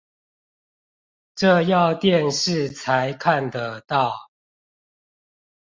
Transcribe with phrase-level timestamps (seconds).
[1.35, 4.31] 這要電視才看得到